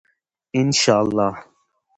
انشاءالله. 0.59 1.31